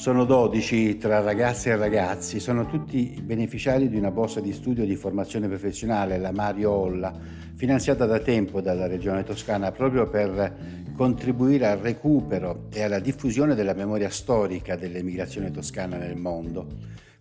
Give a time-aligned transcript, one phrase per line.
[0.00, 4.96] Sono 12 tra ragazze e ragazzi, sono tutti beneficiari di una borsa di studio di
[4.96, 7.14] formazione professionale, la Mario Olla,
[7.54, 10.56] finanziata da tempo dalla Regione Toscana proprio per
[10.96, 16.66] contribuire al recupero e alla diffusione della memoria storica dell'emigrazione toscana nel mondo.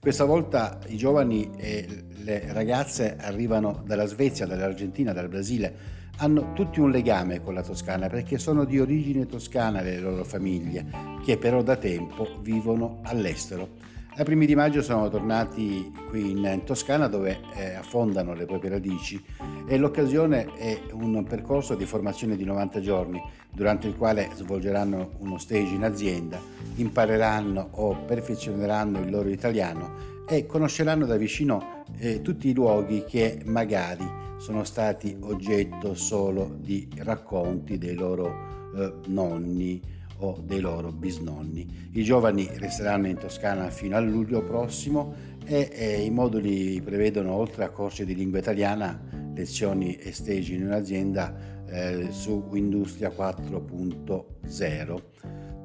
[0.02, 6.80] Questa volta i giovani e le ragazze arrivano dalla Svezia, dall'Argentina, dal Brasile, hanno tutti
[6.80, 10.86] un legame con la Toscana perché sono di origine toscana le loro famiglie,
[11.26, 13.68] che però da tempo vivono all'estero.
[14.16, 19.24] Ai primi di maggio sono tornati qui in Toscana dove eh, affondano le proprie radici
[19.66, 25.38] e l'occasione è un percorso di formazione di 90 giorni durante il quale svolgeranno uno
[25.38, 26.38] stage in azienda,
[26.76, 33.42] impareranno o perfezioneranno il loro italiano e conosceranno da vicino eh, tutti i luoghi che
[33.46, 34.06] magari
[34.38, 39.82] sono stati oggetto solo di racconti dei loro eh, nonni
[40.20, 41.90] o dei loro bisnonni.
[41.94, 45.14] I giovani resteranno in Toscana fino a luglio prossimo
[45.46, 49.00] e, e i moduli prevedono, oltre a corsi di lingua italiana,
[49.34, 55.02] lezioni e stage in un'azienda eh, su Industria 4.0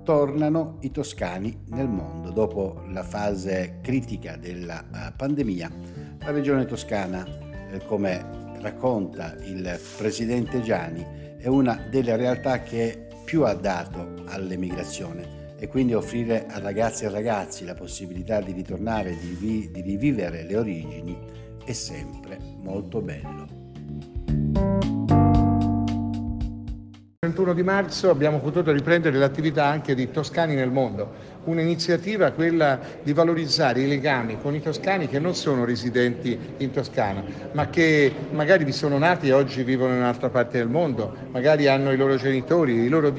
[0.05, 2.31] tornano i toscani nel mondo.
[2.31, 5.71] Dopo la fase critica della uh, pandemia,
[6.21, 7.27] la regione toscana,
[7.71, 11.05] eh, come racconta il presidente Gianni,
[11.39, 17.09] è una delle realtà che più ha dato all'emigrazione e quindi offrire a ragazzi e
[17.09, 21.19] ragazzi la possibilità di ritornare, di, vi, di rivivere le origini
[21.65, 23.63] è sempre molto bello.
[27.25, 32.79] Il 21 di marzo abbiamo potuto riprendere l'attività anche di Toscani nel mondo un'iniziativa quella
[33.03, 38.13] di valorizzare i legami con i toscani che non sono residenti in Toscana, ma che
[38.31, 41.97] magari vi sono nati e oggi vivono in un'altra parte del mondo, magari hanno i
[41.97, 43.13] loro genitori, i loro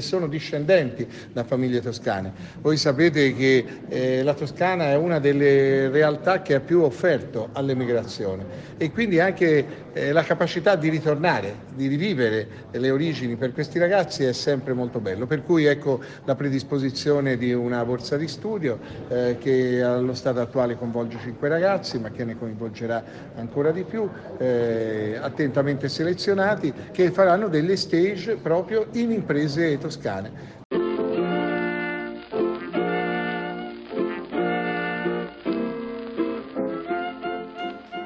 [0.00, 2.32] sono discendenti da famiglie toscane.
[2.60, 8.72] Voi sapete che eh, la Toscana è una delle realtà che ha più offerto all'emigrazione
[8.76, 14.24] e quindi anche eh, la capacità di ritornare, di rivivere le origini per questi ragazzi
[14.24, 15.26] è sempre molto bello.
[15.26, 18.78] Per cui ecco la predisposizione di una borsa di studio
[19.08, 23.02] eh, che allo stato attuale coinvolge 5 ragazzi ma che ne coinvolgerà
[23.36, 30.62] ancora di più, eh, attentamente selezionati, che faranno delle stage proprio in imprese toscane.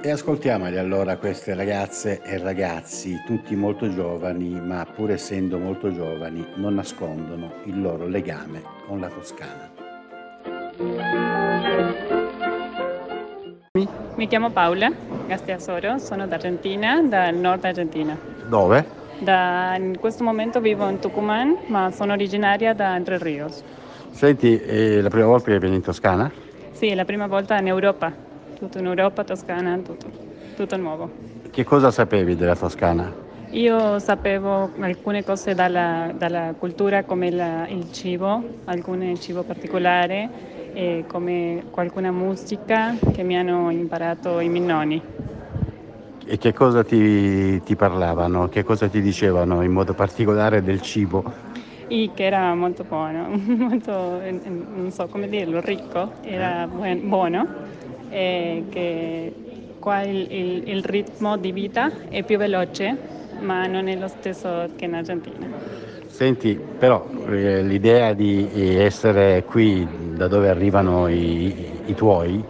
[0.01, 6.47] E ascoltiamoli allora queste ragazze e ragazzi, tutti molto giovani, ma pur essendo molto giovani,
[6.55, 9.69] non nascondono il loro legame con la Toscana.
[14.15, 14.89] Mi chiamo Paola
[15.27, 18.17] Gastiasoro, sono d'Argentina, dal nord Argentina.
[18.49, 18.87] Dove?
[19.19, 23.65] Da, in questo momento vivo in Tucumán, ma sono originaria da Entre Rios.
[24.13, 26.31] Senti, è la prima volta che vieni in Toscana?
[26.71, 28.27] Sì, è la prima volta in Europa
[28.59, 30.11] tutto in Europa, Toscana, tutto,
[30.57, 31.09] tutto nuovo.
[31.51, 33.27] Che cosa sapevi della Toscana?
[33.51, 40.29] Io sapevo alcune cose dalla, dalla cultura come la, il cibo, alcune cibo particolare,
[40.75, 45.03] e come qualcuna musica che mi hanno imparato i miei nonni.
[46.27, 48.49] E che cosa ti, ti parlavano?
[48.49, 51.23] Che cosa ti dicevano in modo particolare del cibo?
[51.87, 57.69] E che era molto buono, molto, non so come dirlo, ricco, era buono
[58.11, 59.33] eh, che
[59.79, 62.97] qua il, il, il, ritmo di vita è più veloce,
[63.41, 65.47] ma non è lo stesso che in Argentina.
[66.07, 72.43] Senti, però eh, l'idea di essere qui da dove arrivano i, i tuoi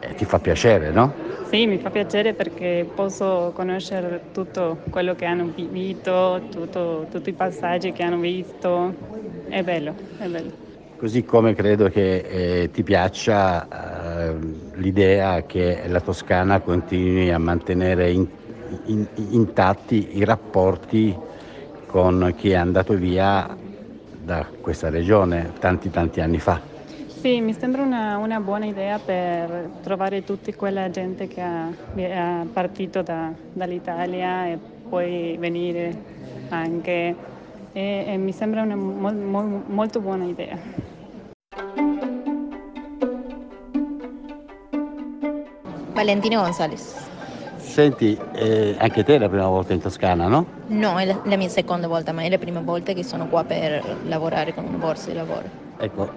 [0.00, 1.12] eh, ti fa piacere, no?
[1.48, 7.34] Sì, mi fa piacere perché posso conoscere tutto quello che hanno visto, tutto, tutti i
[7.34, 8.94] passaggi che hanno visto.
[9.48, 10.64] È bello, è bello.
[10.96, 13.95] Così come credo che eh, ti piaccia eh,
[14.74, 18.26] l'idea che la Toscana continui a mantenere in,
[18.86, 21.16] in, intatti i rapporti
[21.86, 23.56] con chi è andato via
[24.10, 26.60] da questa regione tanti tanti anni fa.
[27.06, 33.02] Sì, mi sembra una, una buona idea per trovare tutta quella gente che è partito
[33.02, 34.58] da, dall'Italia e
[34.88, 36.14] poi venire
[36.50, 37.14] anche
[37.72, 40.85] e, e mi sembra una mo, mo, molto buona idea.
[46.06, 47.08] Valentina González.
[47.56, 50.46] Senti, eh, anche te è la prima volta in Toscana, no?
[50.66, 53.42] No, è la, la, mia seconda volta, ma è la prima volta che sono qua
[53.42, 55.50] per lavorare con una borsa di lavoro.
[55.78, 56.08] Ecco,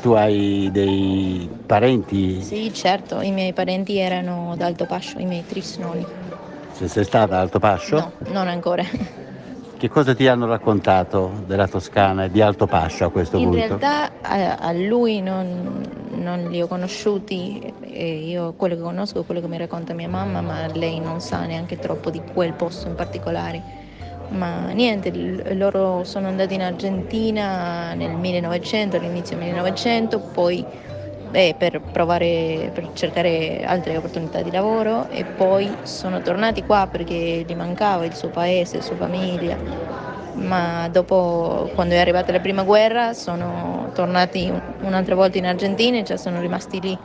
[0.00, 2.40] tu hai dei parenti?
[2.42, 6.06] Sì, certo, i miei parenti erano d'Alto Pascio, i miei trisnoni.
[6.70, 7.96] Se sei stata ad Alto Pascio?
[7.96, 8.84] No, non ancora.
[9.78, 13.56] Che cosa ti hanno raccontato della Toscana e di Alto Pascio a questo In punto?
[13.78, 15.80] realtà a, a lui non,
[16.10, 20.08] non li ho conosciuti, e io quello che conosco è quello che mi racconta mia
[20.08, 23.64] mamma, ma lei non sa neanche troppo di quel posto in particolare.
[24.28, 25.10] Ma niente,
[25.54, 30.68] loro sono andati in Argentina nel 1900, all'inizio del 1900, poi
[31.28, 37.44] beh, per provare, per cercare altre opportunità di lavoro e poi sono tornati qua perché
[37.46, 39.60] gli mancava il suo paese, la sua famiglia.
[40.32, 45.98] Ma dopo, quando è arrivata la prima guerra, sono tornati un- un'altra volta in Argentina
[45.98, 47.02] e cioè sono rimasti lì.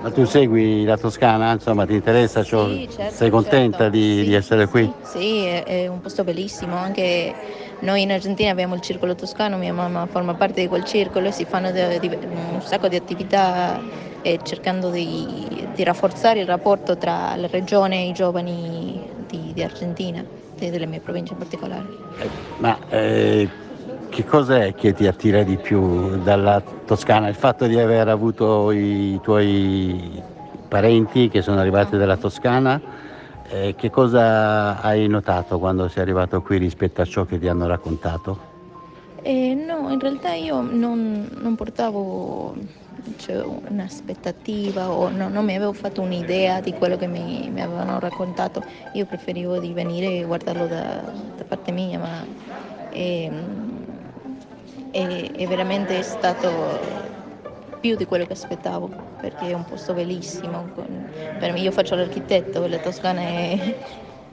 [0.00, 1.52] Ma tu segui la Toscana?
[1.52, 2.44] Insomma, ti interessa?
[2.44, 2.68] ciò?
[2.68, 3.96] Sì, certo, Sei contenta certo.
[3.96, 4.94] di, Sì, di essere qui?
[5.02, 7.34] Sì, sì, è, è un posto bellissimo, anche
[7.80, 11.32] noi in Argentina abbiamo il circolo toscano, mia mamma forma parte di quel circolo e
[11.32, 13.82] si fanno de- di- un sacco di attività
[14.22, 19.62] eh, cercando di, di rafforzare il rapporto tra la regione e i giovani di, di
[19.62, 20.24] Argentina,
[20.58, 21.86] e delle mie province in particolare.
[22.58, 23.48] Ma eh,
[24.18, 27.28] che cos'è che ti attira di più dalla Toscana?
[27.28, 30.20] Il fatto di aver avuto i tuoi
[30.66, 32.80] parenti che sono arrivati dalla Toscana?
[33.48, 37.68] Eh, che cosa hai notato quando sei arrivato qui rispetto a ciò che ti hanno
[37.68, 38.36] raccontato?
[39.22, 42.56] Eh, no, in realtà io non, non portavo
[43.18, 48.00] cioè, un'aspettativa o no- non mi avevo fatto un'idea di quello che mi, mi avevano
[48.00, 48.62] raccontato.
[48.92, 51.04] Io preferivo di venire e guardarlo da,
[51.36, 52.26] da parte mia, ma
[52.90, 53.77] ehm,
[54.90, 56.78] è, è veramente stato
[57.80, 58.90] più di quello che aspettavo,
[59.20, 60.72] perché è un posto bellissimo.
[61.38, 63.58] per me, io faccio l'architetto e la Toscana è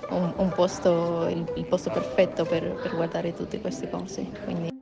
[0.10, 4.28] un, un posto, il, il posto perfetto per, per guardare tutte queste cose.
[4.44, 4.75] Quindi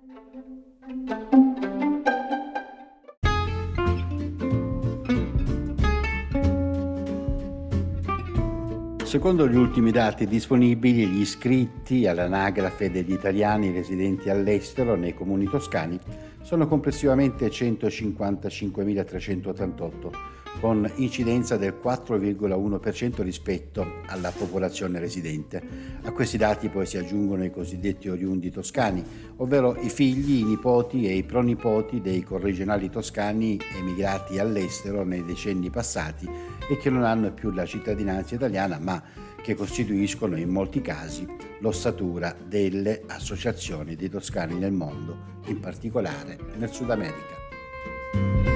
[9.13, 15.99] Secondo gli ultimi dati disponibili, gli iscritti all'anagrafe degli italiani residenti all'estero nei comuni toscani
[16.41, 20.09] sono complessivamente 155.388,
[20.59, 25.61] con incidenza del 4,1% rispetto alla popolazione residente.
[26.03, 29.03] A questi dati poi si aggiungono i cosiddetti oriundi toscani,
[29.37, 35.69] ovvero i figli, i nipoti e i pronipoti dei corregionali toscani emigrati all'estero nei decenni
[35.69, 36.29] passati
[36.69, 39.01] e che non hanno più la cittadinanza italiana ma
[39.41, 41.27] che costituiscono in molti casi
[41.59, 48.52] l'ossatura delle associazioni dei toscani nel mondo, in particolare nel Sud America.